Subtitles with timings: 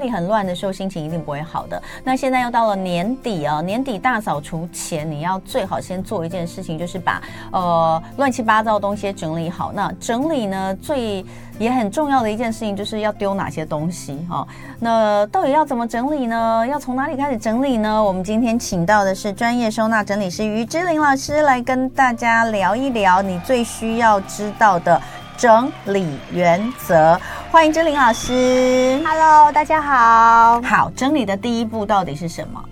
[0.00, 1.80] 里很乱的时候，心情一定不会好的。
[2.02, 9.72] 那现在又到了年底啊，年底大扫除前，你要最好先做一件事情，就是把呃乱七八糟的东西整理好。
[9.72, 11.24] 那整理呢，最
[11.58, 14.46] 也很重要的一件事情，就是要丢哪些东西哈。
[14.78, 16.66] 那到底要怎么整理呢？
[16.66, 18.02] 要从哪里开始整理呢？
[18.02, 25.00] 我们今天请到的是专业收纳整理师于之琳老师来跟大家聊一聊你最需要知道的
[25.40, 27.18] 整理原则。
[27.50, 30.60] 欢迎真玲老师，Hello，大家好。
[30.60, 32.62] 好，整理的第一步到底是什么？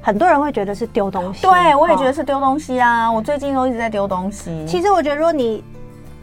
[0.00, 3.08] 很多人会觉得是丢东西，对，我也觉得是丢东西啊。
[3.08, 4.64] 哦，我最近都一直在丢东西。
[4.68, 5.64] 其实我觉得，如果你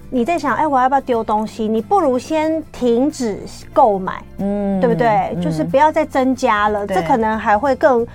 [0.09, 1.68] 你在想，哎，我要不要丢东西？
[1.68, 3.38] 你不如先停止
[3.73, 5.34] 购买，嗯，对不对？
[5.35, 8.07] 嗯、就是不要再增加了，这可能还会更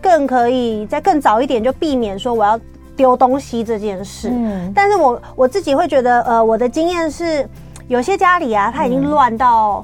[0.00, 2.56] 更可以在更早一点就避免说我要
[3.00, 4.28] 丢东西这件事。
[4.30, 7.48] 嗯，但是我我自己会觉得，呃，我的经验是，
[7.88, 9.82] 有些家里啊，它已经乱到。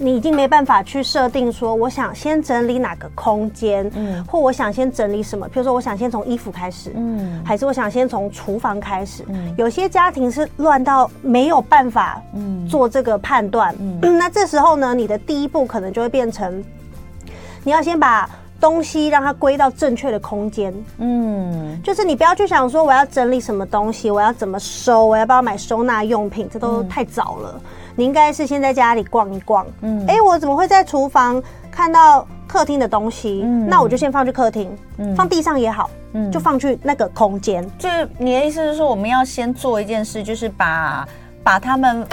[0.00, 16.62] 你已经没办法去设定说，我想先整理哪个空间，嗯，或我想先整理什么，譬如说，我想先从衣服开始，嗯，还是我想先从厨房开始，嗯，有些家庭是乱到没有办法，嗯，做这个判断，嗯， 那这时候呢，你的第一步可能就会变成，
[17.64, 27.54] 你要先把东西让它归到正确的空间，嗯，就是你不要去想说我要整理什么东西，我要怎么收，我要不要买收纳用品，这都太早了。
[27.54, 33.40] 嗯你应该是先在家里逛一逛，嗯，哎、欸，我怎么会在厨房看到客厅的东西？
[33.44, 37.68] 嗯，那我就先放去客厅，嗯，放地上也好，嗯，就放去那个空间。
[37.76, 41.08] 就是你的意思是说，我们要先做一件事，就是把
[41.42, 42.06] 把他们。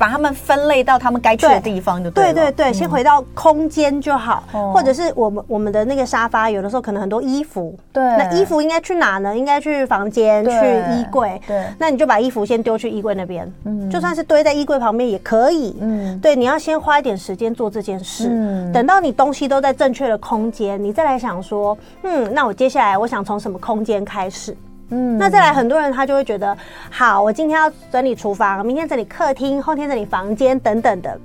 [0.00, 2.32] 把它们分类到他们该去的地方就对了。
[2.32, 4.42] 对对对，先回到空间就好，
[4.72, 7.78] 或者是我们我们的那个沙发，有的时候可能很多衣服。
[7.92, 9.36] 对，那衣服应该去哪呢？
[9.36, 10.50] 应该去房间，去
[10.94, 11.38] 衣柜。
[11.46, 13.52] 对，那你就把衣服先丢去衣柜那边。
[13.64, 15.76] 嗯，就算是堆在衣柜旁边也可以。
[15.82, 18.28] 嗯，对，你要先花一点时间做这件事。
[18.30, 24.56] 嗯，等到你东西都在正确的空间，你再来想说，嗯，那我接下来我想从什么空间开始？
[24.90, 26.56] 嗯，那再来很多人他就会觉得，
[26.90, 31.18] 好，我今天要整理厨房，明天整理客厅，后天整理房间等等的，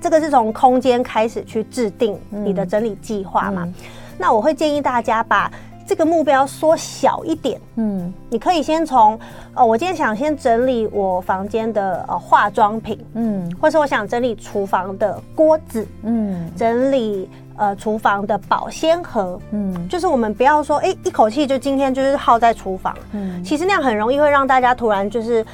[0.00, 3.64] 这个是从空间开始去制定你的整理计划嘛？
[3.64, 3.74] 嗯嗯、
[4.18, 5.50] 那我会建议大家把
[5.90, 9.18] 这个目标缩小一点，嗯，你可以先从，
[9.56, 17.28] 哦，我今天想先整理我房间的呃化妆品，嗯，或是我想整理厨房的锅子，嗯，整理。
[17.56, 25.44] 呃，厨房的保鲜盒，嗯，就是我们不要说，哎、欸，一口气就今天就是耗在厨房，嗯，其实那样很容易会让大家突然就是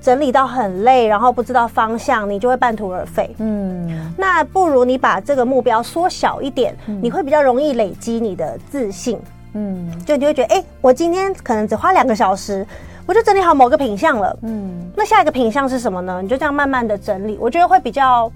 [0.00, 9.16] 整理到很累，然后不知道方向，你就会半途而废，嗯，那不如你把这个目标缩小一点，嗯、你会比较容易累积你的自信，
[9.56, 12.66] 嗯，就你会觉得，哎、欸，我今天可能只花两个小时，
[13.06, 16.20] 我就整理好某个品相了，嗯，那下一个品相是什么呢？
[16.22, 18.30] 你就这样慢慢的整理，我觉得会比较。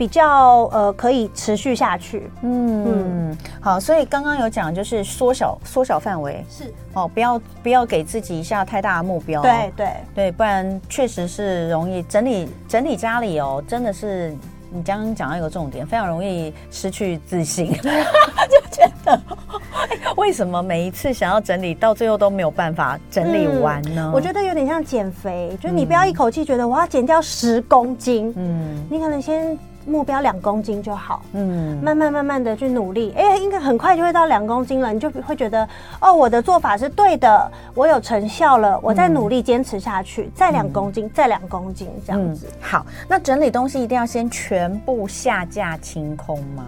[0.00, 2.86] 比较呃可以持续下去，嗯。
[2.86, 6.42] 嗯，好，所以刚刚有讲就是缩小缩小范围。
[6.48, 6.72] 是。
[6.94, 9.88] 哦，不要不要给自己一下太大的目标，对对。
[10.14, 14.34] 对，不然确实是容易整理整理家里哦，真的是
[14.72, 19.20] 你刚刚讲到一个重点，非常容易失去自信， 就觉得
[20.16, 24.10] 为什么每一次想要整理到最后都没有办法整理完呢？
[24.10, 29.58] 嗯，我觉得有点像减肥，就是你不要一口气觉得我要减掉十公斤，嗯，你可能先。
[29.90, 35.68] 目标两公斤就好，嗯，慢慢慢慢的去努力，哎、欸，应该很快就会到两公斤了，你就会觉得，
[36.00, 42.52] 哦，我的做法是对的，我有成效了，我再努力坚持下去，嗯、再两公斤，嗯、再两公斤这样子、嗯。
[42.60, 46.64] 好，那整理东西一定要先全部下架清空吗？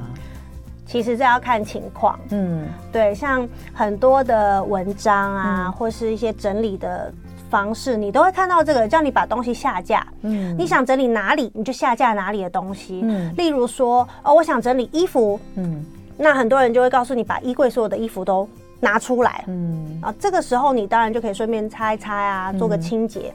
[0.84, 7.12] 其实这要看情况，嗯，对，像很多的文章啊，嗯、或是一些整理的。
[7.52, 10.06] 方式你都会看到这个，叫你把东西下架。
[10.22, 13.02] 嗯，你想整理哪里，你就下架哪里的东西。
[13.04, 15.38] 嗯，例如说，哦，我想整理衣服。
[15.56, 15.84] 嗯，
[16.16, 18.48] 那很多人就会告诉你，把衣柜所有的衣服都
[18.80, 19.44] 拿出来。
[19.48, 23.34] 嗯，啊，这个时候你当然就可以顺便擦一擦啊，做个清洁。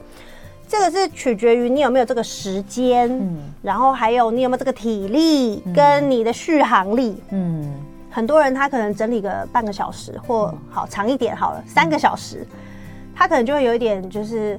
[0.66, 7.22] 这个是取决于你有没有这个时间，嗯，然后还有你有没有这个体力跟你的续航力。
[7.30, 7.72] 嗯，
[8.10, 12.44] 很多人他可能整理个半个小时，或好长一点好了，三个小时。
[13.18, 14.56] 他可能就会有一点就是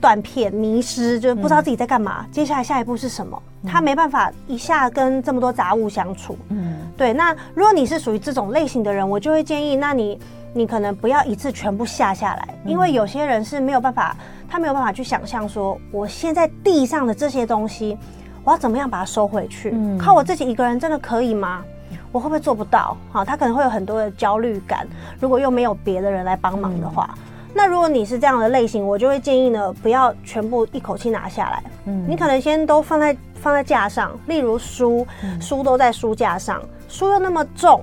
[0.00, 2.24] 断片、迷失，就是不知道自己在干嘛。
[2.24, 3.42] 嗯、接下来下一步是什么？
[3.62, 6.38] 嗯、他没办法一下跟这么多杂物相处。
[6.50, 7.12] 嗯，对。
[7.12, 10.18] 那如果你是属于这种类型的人，我就会建议，那你
[10.54, 14.16] 你可能不要一次全部下下来，嗯、因为有些人是没有办法，
[14.48, 17.98] 他没有办法去想象说，我现在地上的这些东西，
[18.44, 19.72] 我要怎么样把它收回去？
[19.74, 21.64] 嗯、靠我自己一个人真的可以吗？
[22.12, 22.96] 我会不会做不到？
[23.12, 24.86] 好，他可能会有很多的焦虑感。
[25.20, 27.10] 如果又没有别的人来帮忙的话。
[27.16, 31.62] 嗯那如果你是这样的类型，我就会建议呢，不要全部一口气拿下来。
[31.86, 37.82] 嗯，你可能先都放在放在架上，例如书，嗯、书都在书架上，书又那么重。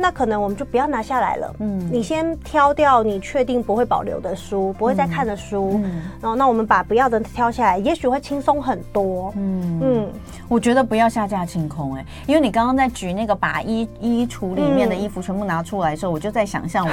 [0.00, 1.54] 那可能我们就不要拿下来了。
[1.60, 5.80] 嗯，你先挑掉你确定不会保留的书，不会再看的书。
[5.84, 9.32] 嗯，然后那我们把不要的挑下来，也许会轻松很多。
[9.36, 10.12] 嗯嗯，
[10.48, 16.92] 我觉得不要下架清空哎、欸，因为你刚刚在举那个把衣衣橱里面的衣服全部拿出来的时候，嗯、我就在想象我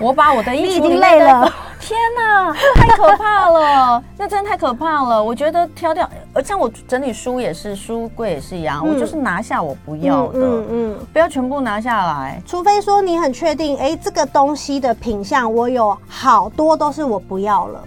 [0.06, 1.52] 我把我的衣橱里面的，你已经累了。
[1.78, 4.02] 天哪，太可怕了！
[4.16, 5.22] 那真的太可怕了。
[5.22, 12.42] 我觉得挑掉，而像我整理书也是，书柜也是一样，嗯、我就是拿下我不要的，嗯，嗯嗯不要全部拿下来。
[12.44, 17.84] 除非说你很确定，哎、欸，这个东西的品相我有好多都是我不要了，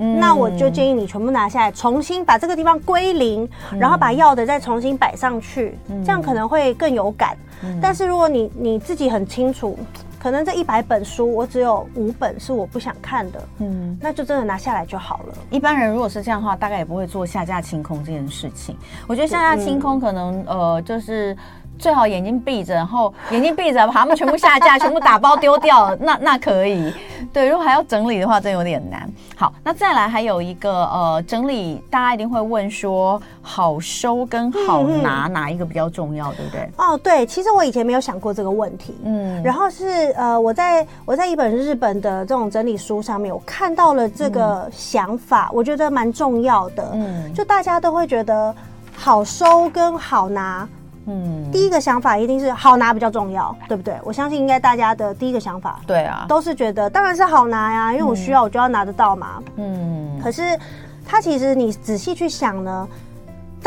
[0.00, 7.34] 嗯、那我就建议你全部拿下来，重新把这个地方归零，嗯、然后把要的再重新摆上去，嗯、这样可能会更有感。
[7.62, 9.78] 嗯、但是如果你你自己很清楚。
[10.18, 15.34] 可能这一百本书，我只有五本是我不想看的，嗯，那就真的拿下来就好了。
[15.50, 18.76] 一般人如果是这样的话，大概也不会做下架清空这件事情。
[19.06, 21.36] 我觉得下架清空可能，嗯、呃，就是。
[21.78, 26.92] 最好眼睛闭着，然后眼睛闭着，把它们全部下架，全部打包丢掉，那 那可以。
[27.32, 29.08] 对，如果还要整理的话，真有点难。
[29.36, 36.70] 好，那再来还有一个呃，整理大家一定会问说，好收跟好拿哪一个比较重要，对不对？
[36.76, 38.96] 哦，对，其实我以前没有想过这个问题。
[39.04, 46.90] 嗯，然后是呃，我在我在一本日本的这种整理书上面，我看到了这个想法，我觉得蛮重要的。
[46.94, 48.54] 嗯，就大家都会觉得
[48.96, 50.66] 好收跟好拿。
[51.08, 53.98] 嗯，第一个想法一定是好拿比较重要，对不对？
[54.04, 59.42] 我相信应该大家的第一个想法，对啊，都是觉得当然是好拿呀，因为我需要我就要拿得到嘛。
[59.56, 60.58] 嗯，可是
[61.04, 62.86] 它其实你仔细去想呢。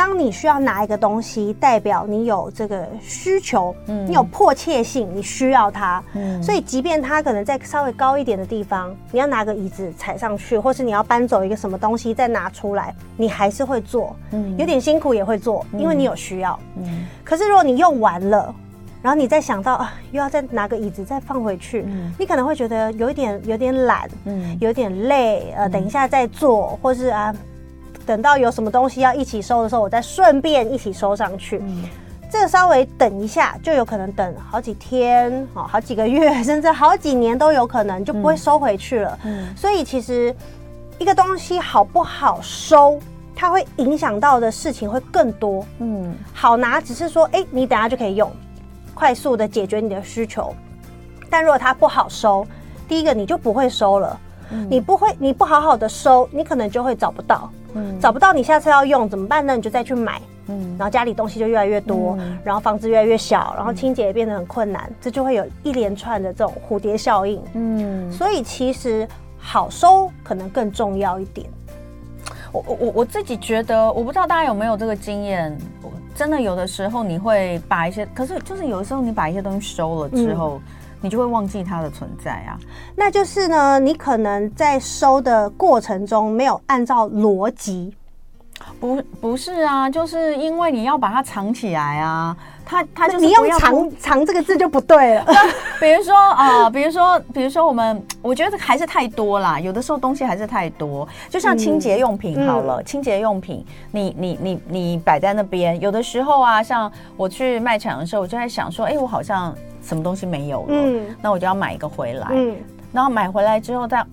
[0.02, 17.06] 当你需要拿一个东西，代表你有这个需求，嗯，你有迫切性，你需要它，嗯，所以即便它可能在稍微高一点的地方，你要拿个椅子踩上去，或是你要搬走一个什么东西再拿出来，你还是会做，嗯，有点辛苦也会做，因为你有需要，嗯。
[17.24, 18.52] 可是如果你用完了，
[19.04, 27.32] 然后你再想到啊，又要再拿个椅子再放回去，嗯，你可能会觉得有一点有点懒，嗯，有点累，呃，等一下再做，或是啊。
[28.06, 31.60] 等到有什么东西要一起收的时候，我再顺便一起收上去。
[31.62, 31.84] 嗯，
[32.30, 39.20] 这个稍微等一下，就有可能等好几天、好几个月，甚至好几年都有可能，就不会收回去了。
[39.24, 40.36] 嗯，所以其实
[40.98, 43.00] 一个东西好不好收，
[43.36, 45.66] 它会影响到的事情会更多。
[45.80, 48.32] 嗯，好拿只是说，哎，你等下就可以用，
[48.94, 50.54] 快速的解决你的需求。
[51.30, 52.46] 但如果它不好收，
[52.88, 54.20] 第一个你就不会收了。
[54.52, 57.50] 嗯，你不会，你不好好的收，你可能就会找不到。
[57.74, 59.56] 嗯，找不到你下次要用怎么办呢？
[59.56, 67.42] 你就再去买，嗯，然后家里东西就越来越多，嗯、然后房子越来越小，然后清洁也变得很困难，嗯、这就会有一连串的这种蝴蝶效应。
[67.54, 69.08] 嗯，所以其实
[69.38, 71.50] 好收可能更重要一点。
[72.52, 75.58] 我我我自己觉得，我不知道大家有没有这个经验，
[76.14, 80.60] 真的有的时候你会把一些，可是就是有的时候你把一些东西收了之后。
[80.66, 80.72] 嗯
[81.02, 82.58] 你就会忘记它的存在啊，
[82.96, 87.94] 那就是呢，你可能在收的过程中没有按照逻辑，
[88.80, 92.36] 不不是啊，就是因为你要把它藏起来啊，
[92.66, 95.26] 它它就是你用藏藏这个字就不对了。
[95.80, 109.54] 比如说啊、呃，比如说比如说我们，我觉得还是太多啦，有的时候东西还是太多，就像清洁用品好了，嗯、清洁用品你你你你摆在那边，有的时候啊，像我去卖场的时候，我就在想说，哎，我好像。
[109.84, 112.56] 什么东西没有了，嗯，那我就要买一个回来，嗯，
[112.94, 114.06] 然后买回来之后再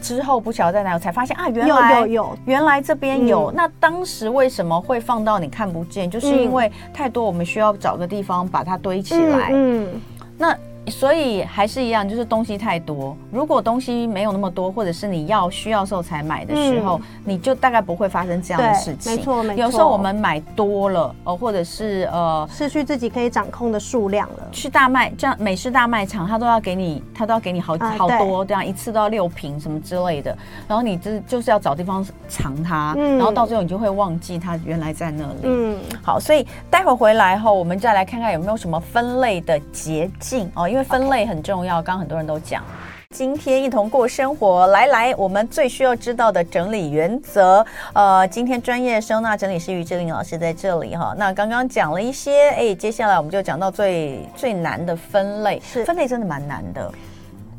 [0.00, 3.50] 之后不晓得在哪，我才发现啊，原来有有有，原来这边有。
[3.50, 6.10] 嗯，那当时为什么会放到你看不见？
[6.10, 10.00] 就是因为太多，我们需要找个地方把它堆起来，嗯，嗯，
[10.38, 10.56] 那。
[10.88, 13.16] 所以还是一样，就是东西太多。
[13.30, 19.12] 如果东西没有那么多，或者是你要需要时候才买的时候，嗯、你就大概不会发生这样的事情。
[19.12, 19.62] 没错，没错。
[19.62, 24.48] 有时候我们买多了，哦，或者是呃，失去自己可以掌控的数量了。
[24.50, 30.36] 去大卖，这样美式大卖场，他都要给你，他都要给你好、啊、好多，这样一次都要六瓶什么之类的。
[30.66, 35.40] 然后你这就是要找地方藏它，嗯、然后到最后你就会忘记它原来在那里。
[35.42, 40.69] 嗯，好，所以待会回来后，我们再来看看有没有什么分类的捷径哦。
[40.70, 42.62] 因为分类很重要，刚刚很多人都讲。
[43.10, 47.66] 今天一同过生活，来来，我们最需要知道的整理原则。
[47.92, 51.12] 呃，今天专业收纳整理师于志玲老师在这里哈。
[51.18, 55.60] 那刚刚讲了一些，哎，接下来我们就讲到最最难的分类。
[55.60, 56.88] 是，分类真的蛮难的。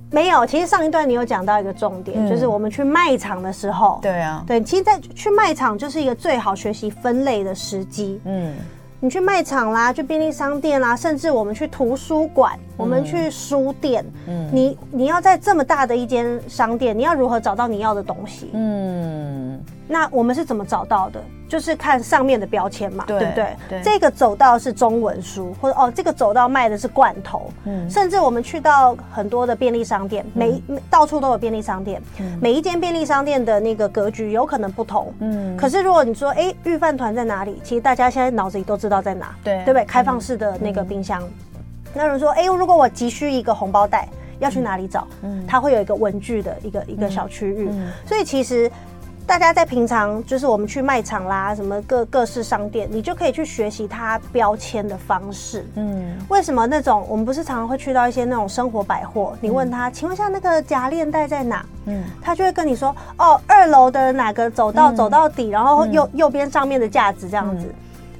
[0.09, 3.99] 没有，其实上一段你有讲到一个重点，嗯、就是我们去卖场的时候。
[4.01, 8.21] 对啊，对，其实，在去卖场就是一个最好学习分类的时机。
[8.23, 8.55] 嗯。
[9.03, 18.51] 你去卖场啦，去便利商店啦，甚至我们去图书馆，嗯、我们去书店，嗯，你你要在这么大的一间商店，你要如何找到你要的东西？
[18.53, 19.59] 嗯，
[19.91, 21.21] 那我们是怎么找到的？
[21.49, 23.57] 就是看上面的标签嘛，对，对不对？
[23.67, 37.59] 对，这个走道是中文书，或者哦，这个走道卖的是罐头，嗯，甚至我们去到很多的便利商店，每、嗯、到处都有便利商店，嗯、每一间便利商店的那个格局有可能不同，嗯，可是如果你说，哎，御饭团在哪里？
[37.65, 39.83] 其实大家现在脑子里都知道在哪，对，对不对？
[39.83, 41.61] 开放式的那个冰箱，嗯、
[41.93, 44.07] 那人说，哎，如果我急需一个红包袋，
[44.39, 45.05] 要去哪里找？
[45.23, 48.71] 嗯，它会有一个文具的一个一个小区域，嗯、所以其实。
[49.25, 55.65] 大家在平常就是我们去卖场啦，什么各各式商店，你就可以去学习它标签的方式。
[55.75, 59.33] 嗯，为什么那种我们不是常常会去到一些那种生活百货？
[59.39, 61.65] 你问他，请问一下那个夹链袋在哪？
[61.85, 67.73] 嗯，他就会跟你说，哦，二楼的哪个走道走到底，然后右右边上面的架子这样子。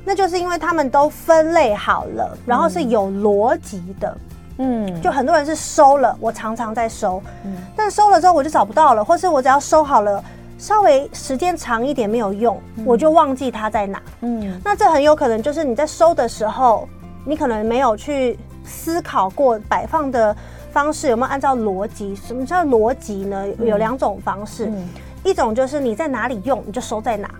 [0.06, 4.18] 那就是因为他们都分类好了，然后是有逻辑的。
[4.58, 10.24] 嗯，就很多人是收了，我常常在收，嗯，但收了之后我就找不到了，或是我只要收好了。
[10.62, 14.00] 稍微时间长一点没有用，嗯、我就忘记它在哪。
[14.22, 16.88] 嗯，那这很有可能就是你在收的时候，
[17.26, 20.36] 你可能没有去思考过摆放的
[20.72, 22.16] 方式有没有按照逻辑。
[22.16, 23.44] 什么叫逻辑呢？
[23.58, 24.88] 有两种方式，嗯、
[25.24, 27.32] 一种就是你在哪里用你就收在哪。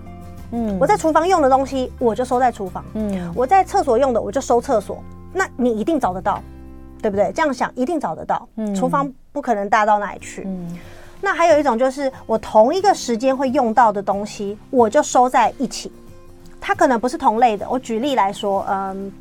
[0.50, 2.84] 嗯，我在厨房用的东西我就收在厨房。
[2.94, 5.00] 嗯，我在厕所用的我就收厕所。
[5.32, 6.42] 那你一定找得到，
[7.00, 7.30] 对不对？
[7.32, 8.48] 这样想一定找得到。
[8.56, 10.42] 嗯，厨房不可能大到哪里去。
[10.44, 10.76] 嗯。
[11.24, 15.90] 那还有一种就是我同一个时间会用到的东西，我就收在一起。
[16.60, 17.64] 它可能不是同类的。
[17.70, 19.12] 我举例来说，嗯，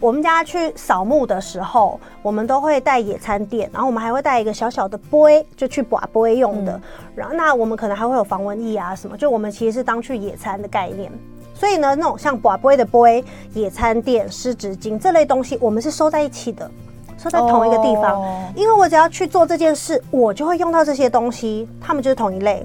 [0.00, 6.72] 我们家去扫墓的时候，我们都会带野餐垫，然后我们还会带一个小小的杯，就去拔杯用的。
[6.72, 6.82] 嗯、
[7.14, 11.12] 然后那我们可能还会有防蚊液啊什么，就我们其实是当去野餐的概念。
[11.54, 16.70] 所以呢，那种像拔杯的杯、野餐垫、湿纸巾这类东西，我们是收在一起的。
[17.24, 18.22] 都在同一个地方，
[18.54, 22.64] 因为我只要去做这件事，我就会用到这些东西，他们就是同一类。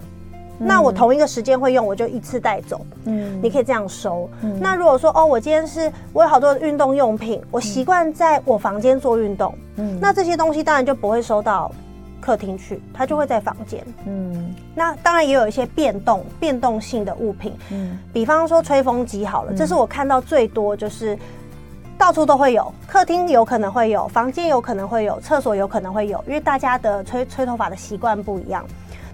[0.61, 2.81] 那我同一个时间会用，我就一次带走。
[3.05, 4.29] 嗯，你可以这样收。
[4.59, 11.71] 那如果说哦，我今天是我有好多的运动用品，我习惯在我房间做运动，嗯，那这些东西当然就不会收到
[12.19, 13.81] 客厅去，它就会在房间。
[14.05, 21.17] 嗯，那当然也有一些变动、变动性的物品，嗯，比方说吹风机好了，这是我看到最多就是。
[21.99, 28.65] 到处都会有，客厅有可能会有，房间有可能会有，厕所有可能会有，因为大家的吹吹头发的习惯不一样。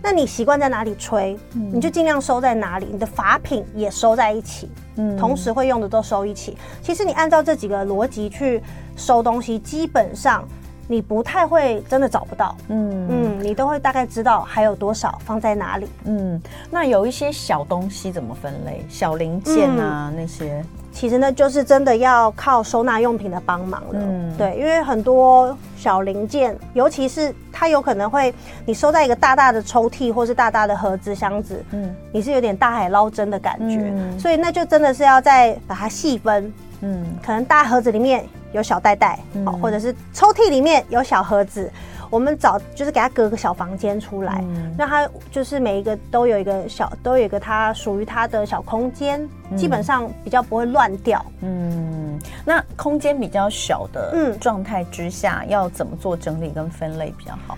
[0.04, 6.56] 那你习惯在哪里吹，嗯、你就尽量收在哪里，你的发品也收在一起，嗯，同时会用的都收一起。
[6.84, 8.62] 其实你按照这几个逻辑去
[8.96, 10.48] 收东西，基本上
[10.88, 15.88] 你不太会真的找不到，嗯嗯，你都会大概知道还有多少放在哪里。
[16.06, 18.86] 嗯，那有一些小东西怎么分类？
[18.90, 20.64] 小零件啊、嗯、那些。
[20.92, 24.00] 其实呢，就是真的要靠收纳用品的帮忙了。
[24.00, 28.34] 嗯，对，因为很多小零件，尤其是它有可能会
[28.66, 36.54] 你收在一个大大的抽屉或是大大的盒子箱子，嗯，你是有点大海捞针的感觉，嗯，所以那就真的是要再把它细分。
[36.86, 38.24] 嗯，可能大盒子里面
[38.54, 41.72] 有小袋袋，嗯，或者是抽屉里面有小盒子。
[42.12, 51.26] 我们找就是给他隔个小房间出来，嗯、让他就是每一个都有一个小，都有一个他属于他的小空间，嗯、基本上比较不会乱掉。
[51.42, 57.58] 嗯，那空间比较小的状态之下，嗯、要怎么做整理跟分类比较好？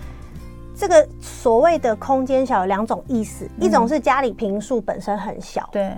[0.74, 5.92] 这个所谓的空间小有两种意思，嗯、一种是家里平数本身很小，对，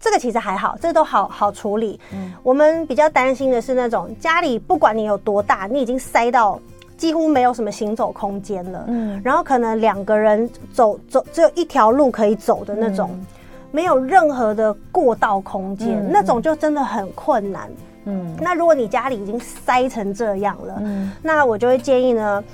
[0.00, 2.00] 这个其实还好，这个都好好处理。
[2.12, 6.58] 嗯，我们比较担心的是那种家里不管你有多大，你已经塞到。
[6.96, 13.26] 几乎没有什么行走空间了，嗯，然后可能两个人走走只有一条路可以走的那种，嗯、
[13.70, 17.70] 没有任何的过道空间，嗯、那种就真的很困难，
[18.04, 18.36] 嗯。
[18.38, 22.44] 那如果你家里已经塞成这样了，嗯，那我就会建议呢，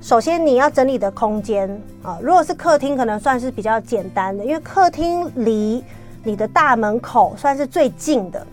[0.00, 1.68] 首先你要整理的空间
[2.04, 5.82] 啊，如果是客厅，可能算是比较简单的，因为客厅离
[6.26, 8.46] 你的大门口算是最近的。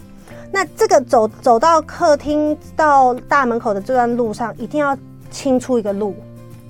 [0.51, 4.97] 那这个走走到客厅到大门口的这段路上，一定要。
[5.33, 6.15] 清出一个路，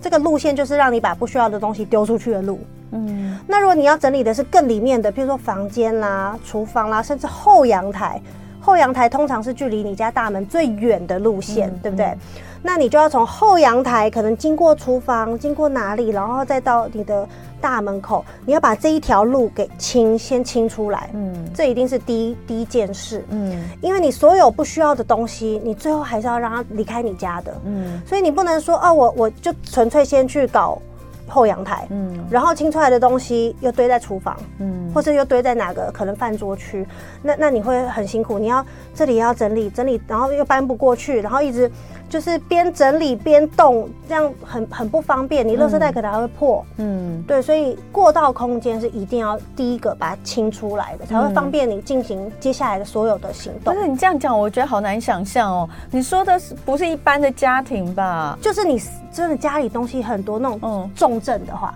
[0.02, 2.62] 这个路线就是让你把不需要的东西丢出去的路。
[2.92, 8.22] 嗯，那如果你要整理的是更里面的，譬如说房间啦、厨房啦，甚至后阳台，
[8.62, 12.18] 后阳台通常是距离你家大门最远的路线，对不对？
[12.64, 17.28] 那你就要从后阳台，可能经过厨房，经过哪里，然后再到你的。
[17.64, 21.10] 大门口，你要把这一条路给清，先清出来。
[21.14, 23.24] 嗯，这一定是第一第一件事。
[23.30, 27.56] 嗯，因为你所有不需要的东西，你最后还是要让它离开你家的。
[27.64, 30.78] 嗯，所以你不能说哦，我我就纯粹先去搞
[31.26, 36.86] 后阳台，嗯，然后清出来的东西又堆在厨房，嗯，或者又堆在哪个可能饭桌区，
[37.22, 41.72] 那那你会很辛苦，你要这里要整理整理，然后又搬不过去，然后一直。
[42.14, 45.46] 就是边整理边动，这样很很不方便。
[45.48, 53.62] 你垃圾袋可能还会破，嗯，对，所以过道空间是一定要第一个把它清出来的，才会方便你进行接下来的所有的行动。
[53.66, 55.68] 但是你这样讲，我觉得好难想象哦。
[55.90, 58.38] 你说的是不是一般的家庭吧？
[58.40, 58.80] 就是你
[59.12, 61.74] 真的家里东西很多那种重症的话，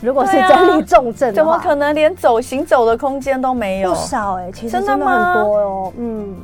[0.00, 3.90] 如果是整理重症怎么可能连走行走的空间都没有？
[3.92, 6.34] 不少哎，其实真的很多哦，嗯。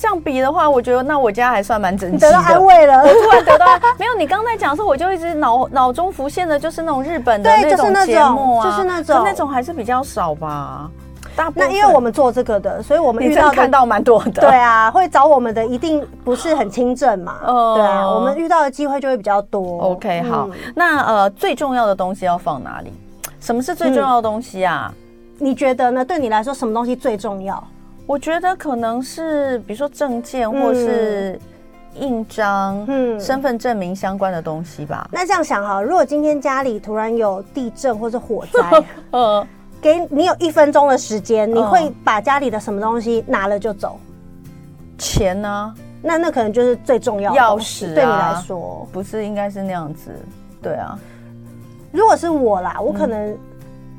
[0.00, 2.30] 这样比的话，我觉得那我家还算蛮整齐的。
[2.30, 3.66] 得到安慰了，我突然得到
[3.98, 4.14] 没有？
[4.18, 10.90] 你刚才讲的时候，我就一直脑脑中浮现的就是那种日本的那种节目啊，就是那种，可那种还是比较少吧。
[11.36, 14.40] 大部分那因为我们做这个的，所以我们遇到看到蛮多的。
[14.40, 17.36] 对啊，会找我们的一定不是很轻症嘛。
[17.44, 19.80] 哦，对啊，我们遇到的机会就会比较多。
[19.80, 22.92] OK，好，那呃，最重要的东西要放哪里？
[23.38, 24.92] 什么是最重要的东西啊？
[25.38, 26.04] 你觉得呢？
[26.04, 27.62] 对你来说，什么东西最重要？
[28.10, 31.38] 我觉得可能是，比如说证件或是
[31.94, 35.08] 印章、嗯，身份证明相关的东西吧。
[35.12, 39.46] 那这样想哈，如果今天家里突然有地震或者火灾， 嗯，
[39.80, 43.96] 给你有一分钟的时间，你会把家里的什么东西拿了就走？
[44.98, 45.72] 钱呢？
[46.02, 50.10] 那那可能就是最重要的钥匙，对你来说不是应该是那样子？
[50.60, 50.98] 对啊，
[51.92, 53.38] 如果是我啦，我可能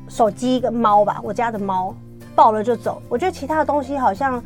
[0.06, 1.94] 手机跟猫吧，我家的猫。
[2.34, 4.42] 抱了就走，我觉得其他的东西好像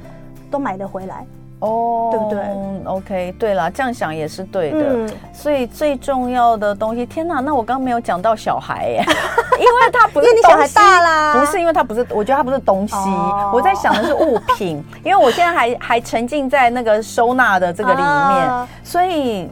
[0.50, 1.26] 都买得回来
[1.60, 2.40] 哦，对不对
[2.84, 4.78] ？OK，对了，这样想也是对的。
[4.80, 9.04] 嗯、所以最重要的东西，天哪，那我刚刚没有讲到小孩耶，
[9.58, 19.48] 因为他不是你小孩大啦，不是因为他不是，我觉得他不是东西，哦、我在想的是物品，因为我现在还还沉浸在那个收纳的这个里面，啊、所以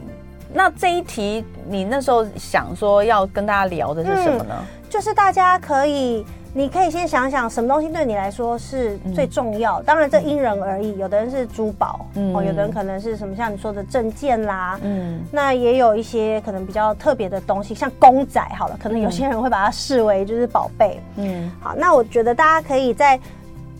[0.53, 4.53] 那这一题你那时候想说要跟大家聊的是什么呢？
[4.55, 6.23] 嗯、就是大家可以。
[6.57, 9.81] 你可以先想想什么东西对你来说是最重要。
[9.81, 23.19] 当然这因人而异，有的人是珠宝，哦，有的人可能是什么像你说的证件啦，嗯，那也有一些可能比较特别的东西，像公仔，好了，可能有些人会把它视为就是宝贝，嗯，好，那我觉得大家可以在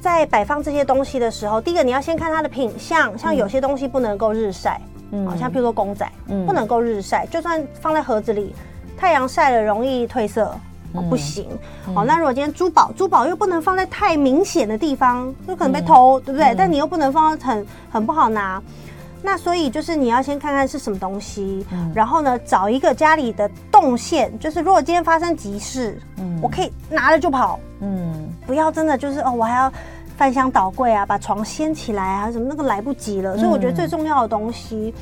[0.02, 8.54] 在摆放这些东西的时候，第一个你要先看它的品相，像有些东西不能够日晒，嗯，好像譬如说公仔，嗯，不能够日晒，就算放在盒子里，
[8.98, 10.54] 太阳晒了容易褪色。
[10.96, 11.48] 哦，不行，
[11.88, 16.48] 嗯、哦，那如果今天珠宝，珠宝又不能放在太明显的地方，就可能被偷，嗯、对不对？
[16.48, 18.62] 嗯、但你又不能放在很很不好拿，
[19.22, 29.72] 那所以就是你要先看看是什么东西，嗯、然后呢，找一个家里的动线，就是如果今天发生急事，嗯，我可以拿了就跑，嗯，不要真的就是哦，我还要
[30.16, 34.94] 翻箱倒柜啊，把床掀起来啊，什么那个来不及了，所以我觉得最重要的东西。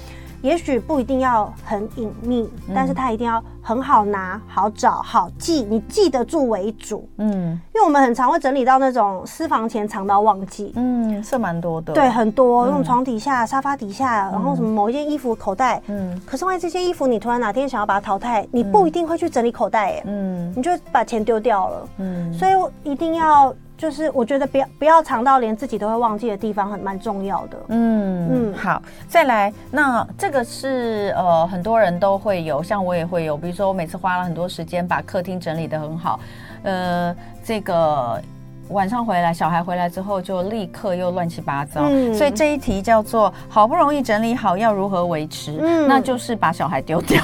[0.43, 7.07] 也许不一定要很隐秘，嗯、但是它一定要很好拿、好找、好记，你记得住为主。
[7.17, 10.73] 嗯，因为我们很常会整理到那种私房钱藏到忘记。
[10.75, 11.93] 嗯，是蛮多的。
[11.93, 15.81] 对，很多那种床底下、嗯、沙发底下，然后什么某一件衣服口袋。
[15.87, 20.03] 嗯，可是万一这些衣服你突然哪天想要把它淘汰，你不一定会去整理口袋耶。
[20.05, 21.89] 嗯，你就把钱丢掉了。
[21.99, 22.51] 嗯，所以
[22.83, 23.55] 一定要。
[23.83, 27.57] 就是我觉得不要不要藏到连自己都会忘记的地方，很蛮重要的。
[27.67, 36.17] 嗯嗯，好，再来，那这个是呃很多人都会有，像我也会有，比如说我每次花了很多时间把客厅整理得很好，
[36.63, 38.21] 呃，这个。
[38.69, 45.57] 晚上回来，小孩回来之后就立刻又乱七八糟，嗯、所以这一题叫做好不容易整理好，要如何维持？
[45.61, 47.21] 嗯、那就是把小孩丢掉，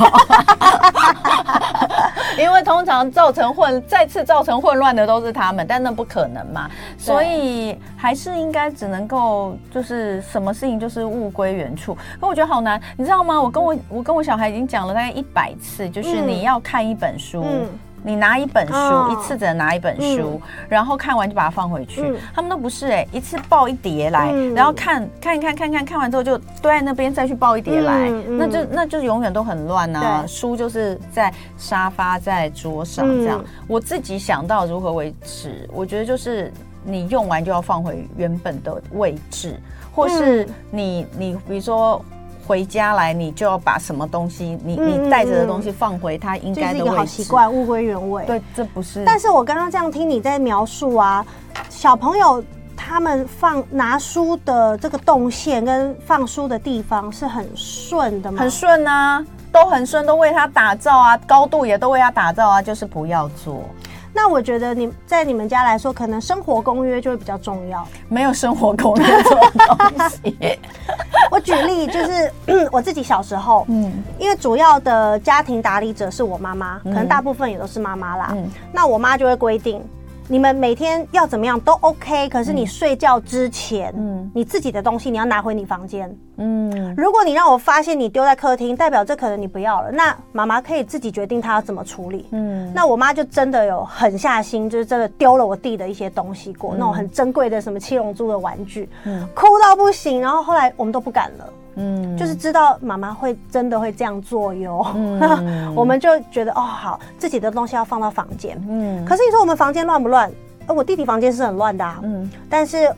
[2.37, 11.97] 因为通常造成混再次造成混乱的都是他们，但那不可能嘛，所以还是应该只能够就是什么事情就是物归原处。
[12.19, 13.41] 可我觉得好难，你知道吗？
[13.41, 17.43] 我跟我我跟我小孩已经讲了大概一百次，就是你要看一本书。
[18.03, 22.01] 你拿一本书，哦、一次只能拿一本书，嗯、然后看完就把它放回去。
[22.01, 30.21] 嗯、他们都不是哎、欸，一次抱一叠来，嗯、然后看看一看看看看完之后就堆在那边，再去抱一叠来，那就那就永远都很乱啊。
[30.21, 33.39] 对书就是在沙发在桌上这样。
[33.39, 36.51] 嗯、我自己想到如何维持，我觉得就是
[36.83, 39.59] 你用完就要放回原本的位置，
[39.93, 42.03] 或是你你比如说。
[42.49, 46.79] 回家来，你就要把什么东西，你你带着的东西放回它应该的位置。
[46.79, 48.25] 这是一个好习惯，物归原位。
[48.25, 49.03] 对，这不是。
[49.05, 51.23] 但是我刚刚这样听你在描述啊，
[51.69, 52.43] 小朋友
[52.75, 58.39] 他们放拿书的这个动线跟放书的地方是很顺的吗？
[58.39, 63.61] 很顺啊，都很顺，都为他打造啊，高度也都为他打造啊，就是不要做。
[64.21, 67.87] 那我觉得你在你们家来说，可能生活公约就会比较重要。
[68.09, 69.39] 没有生活公约这种
[69.95, 70.59] 东西。
[71.31, 72.29] 我举例就是，
[72.69, 78.31] 我自己小时候，嗯，因为主要的家庭打理者是我妈妈，可能大部分也都是妈妈啦。
[78.33, 79.81] 嗯，那我妈就会规定。
[80.31, 101.53] 你们每天要怎么样都 OK，可是你睡觉之前，嗯，你自己的东西你要拿回你房间，嗯，如果你让我发现你丢在客厅，代表这可能你不要了，那妈妈可以自己决定她要怎么处理，嗯，那我妈就真的有狠下心，就是真的丢了我弟的一些东西过，嗯，那种很珍贵的什么七龙珠的玩具，嗯，哭到不行，然后后来我们都不敢了。
[101.79, 108.61] 嗯，就是知道妈妈会真的会这样做哟，嗯、 我们就觉得哦好，自己的东西要放到房间。
[108.69, 110.31] 嗯，可是你说我们房间乱不乱？
[110.67, 111.99] 呃，我弟弟房间是很乱的啊。
[112.03, 112.93] 嗯，但是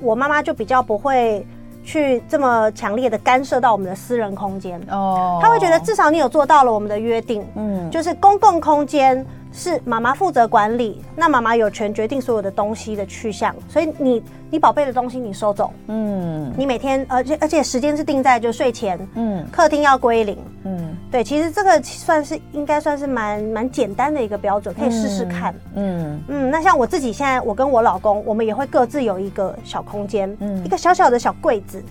[0.00, 1.46] 我妈妈就比较不会
[1.84, 4.80] 去这么强烈的干涉到我们的私人空间。
[4.90, 7.44] 哦，她会觉得至少你有做到了我们的约定。
[7.54, 9.24] 嗯，就是公共空间。
[9.56, 26.20] 是妈妈负责管理，那妈妈有权决定所有的东西的去向，所以你你宝贝的东西你收走，嗯，你每天而且而且时间是定在就睡前，嗯，客厅要归零，嗯，对，其实这个算是应该算是蛮蛮简单的一个标准，可以试试看，嗯。
[26.28, 31.82] 嗯，那像我自己现在，我跟我老公，我们也会各自有一个小空间，嗯，一个小小的小柜子。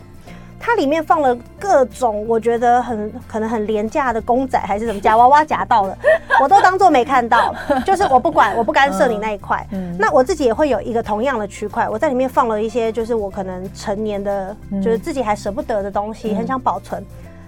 [0.59, 5.97] 它里面放了各种我觉得很可能很廉价的公仔还是什么夹娃娃夹到了，
[6.41, 7.53] 我都当做没看到，
[7.85, 9.65] 就是我不管，我不干涉你那一块。
[9.71, 17.03] 嗯，那我自己也会有一个同样的区块，我在里面放了一些就是我可能成年的，就是自己还舍不得的东西，很想保存。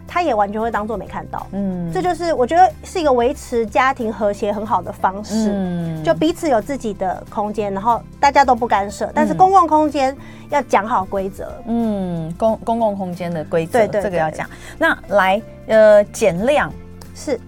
[0.07, 10.15] 他也完全会当做没看到，嗯，这就是我觉得是一个维持家庭和谐很好的方式，嗯，就彼此有自己的空间，然后大家都不干涉，但是公共空间
[10.49, 14.49] 要讲好规则，嗯，公公共空间的规则，对，这个要讲。
[14.77, 16.71] 那来，呃，减量。
[17.13, 17.39] 是，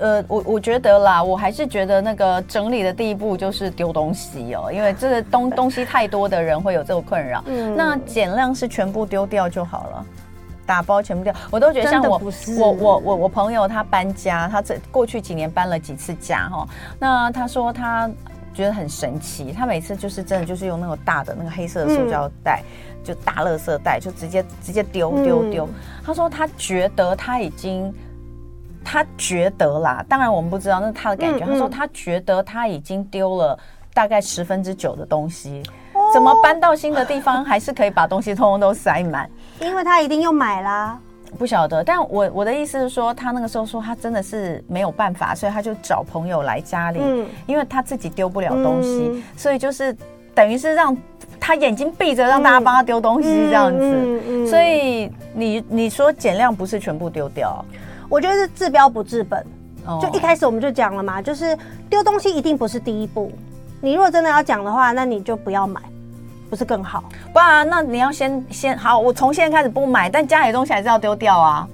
[0.00, 10.06] 呃，我我觉得啦，我还是觉得那个整理的第一步就是丢东西哦，因为这个东 东西太多的人会有这个困扰，嗯，那减量是全部丢掉就好了。
[10.66, 12.20] 打包全部掉，我都觉得像我
[12.58, 16.66] 我我我我朋友他搬家，他这过去几年搬了几次家哈。
[16.98, 18.10] 那他说他
[18.54, 25.68] 觉得很神奇，他每次就是真的就是用那个大的那个黑色的塑胶袋，嗯、就大垃圾袋，就直接直接丢丢丢。
[26.04, 27.92] 他说他觉得他已经，
[28.84, 31.44] 他觉得啦，当然我们不知道那是他的感觉。
[31.44, 33.58] 嗯嗯、他说他觉得他已经丢了
[33.94, 35.62] 大概十分之九的东西。
[36.12, 39.28] 怎么搬到新的地方，还是可以把东西通通都塞满？
[39.60, 40.98] 因为他一定又买啦，
[41.38, 41.82] 不晓得。
[41.82, 49.96] 但我我的意思是说，他那个时候说他真的是没有办法，所以他就找朋友来家里，嗯、因为他自己丢不了东西，嗯、所以就是
[50.34, 50.96] 等于是让
[51.40, 53.78] 他眼睛闭着，让大家帮他丢东西这样子。
[53.80, 57.64] 嗯嗯嗯、所以你你说减量不是全部丢掉，
[58.08, 59.44] 我觉得是治标不治本。
[59.84, 61.58] 哦、就一开始我们就讲了嘛，就是
[61.90, 63.32] 丢东西一定不是第一步。
[63.80, 65.80] 你如果真的要讲的话，那你就不要买。
[66.52, 67.02] 不是更好？
[67.32, 71.66] 不然那你要先先好，我从现在开始不买，但家里的东西还是要丢掉啊。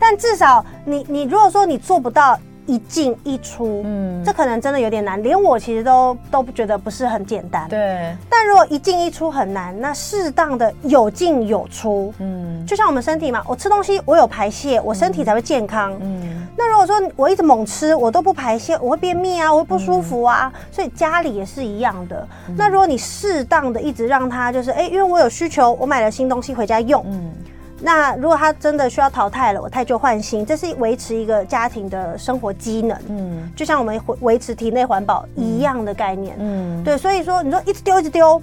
[0.00, 2.36] 但至少你你如果说你做不到
[2.70, 7.68] 一进一出，嗯，这可能真的有点难，连我其实都都不觉得不是很简单。
[7.68, 8.14] 对。
[8.28, 15.92] 但如果一进一出很难，那适当的有进有出，嗯，就像我们身体嘛，我吃东西我有排泄，我身体才会健康。
[15.94, 16.20] 嗯。
[16.22, 20.52] 嗯那如果说我一直猛吃，我都不排泄，我会便秘啊，我会不舒服啊。
[20.54, 22.28] 嗯、所以家里也是一样的。
[22.48, 27.02] 嗯、那如果你适当的一直让他就是，哎、欸，因为我有需求，我买了新东西回家用。
[27.06, 27.32] 嗯。
[27.80, 32.98] 那如果他真的需要淘汰了，我太旧换新，这是维持一个家庭的生活机能。
[33.08, 33.50] 嗯。
[33.56, 36.36] 就像我们维持体内环保一样的概念。
[36.38, 36.84] 嗯。
[36.84, 38.40] 对，所以说你说一直丢一直丢，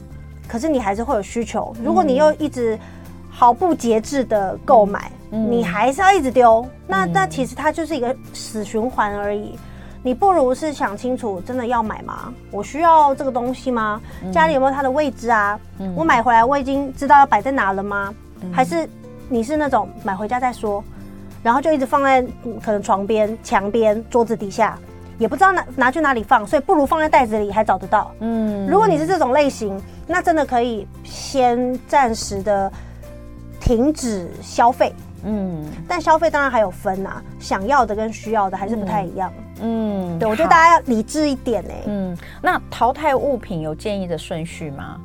[0.48, 1.76] 可是你还是会有需求。
[1.84, 2.78] 如果你又一直
[3.30, 5.12] 毫不节制的购买。
[5.30, 9.60] 嗯你还是要一直丢，那那其实它就是一个死循环而已。
[10.02, 12.34] 你不如是想清楚，真的要买吗？
[12.50, 14.02] 我需要这个东西吗？
[14.32, 15.60] 家里有没有它的位置啊？
[15.98, 18.14] 我买回来我已经知道要摆在哪了吗？
[18.54, 18.88] 还是
[19.30, 20.84] 你是那种买回家再说，
[21.44, 22.22] 然后就一直放在
[22.64, 24.78] 可能床边、墙边、桌子底下，
[25.18, 28.12] 也不知道拿拿去哪里放，所以不如放在袋子里还找得到。
[28.20, 32.72] 嗯，如果你是这种类型，那真的可以先暂时的
[33.60, 34.94] 停止消费。
[35.24, 39.34] 嗯，但消费当然还有分呐、啊，想要的跟需要的还是不太一样。
[39.62, 41.84] 嗯，嗯对，我觉得大家要理智一点呢、欸。
[41.88, 45.02] 嗯，那淘汰物品有建议的顺序吗？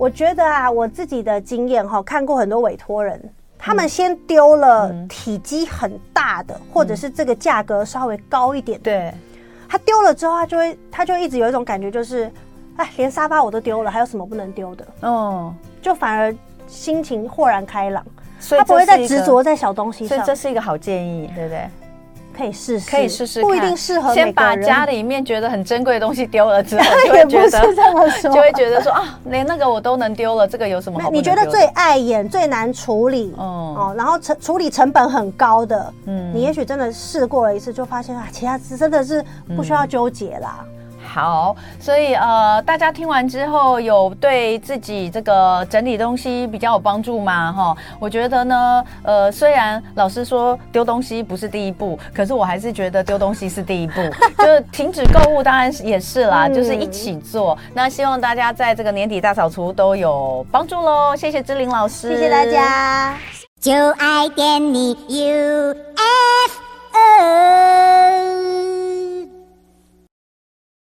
[0.00, 3.22] 我觉得啊，我自己的经验哈，看过很多委托人，
[3.58, 8.84] 他们先丢了体积很大的，嗯、或者是这个价格稍微高一点的。
[8.84, 9.12] 对，
[9.68, 12.32] 他丢了之后，他就会他就一直有一种感觉，就是
[12.76, 14.86] 哎，连沙发我都丢了，还有什么不能丢的？
[15.02, 16.34] 哦，就反而
[16.66, 18.02] 心情豁然开朗。
[18.38, 21.68] 所以他不会再执着在小东西上，所以这是一个好建议，对不对？
[22.36, 24.14] 可以试试，可以试试，不一定适合。
[24.14, 31.10] 先把家里面觉得很珍贵的东西丢了之后， 就会觉得这么说， 就会觉得说啊，连那个我都能丢了，这个有什么好？
[31.10, 39.24] 你觉得最碍眼、最难处理，哦，然后成处理成本很高的，嗯，你也许真的试过了一次，就发现啊，其他真的是
[39.56, 40.64] 不需要纠结啦。
[41.12, 47.52] 好，所以呃，大家听完之后有对自己这个整理东西比较有帮助吗？
[47.52, 53.94] 哈，我觉得呢，呃，虽然老师说丢东西不是第一步，可是我还是觉得丢东西是第一步，
[54.38, 57.58] 就是停止购物，当然也是啦，嗯、就是一起做。
[57.74, 63.16] 那希望大家在这个年底大扫除都有帮助喽，谢谢志玲老师，谢谢大家，
[63.60, 65.80] 就爱点你 UFO。